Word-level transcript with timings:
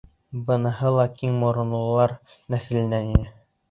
Быныһы 0.47 0.93
ла 0.95 1.05
киң 1.21 1.37
моронлолар 1.45 2.19
нәҫеленән 2.57 3.17
ине. 3.19 3.35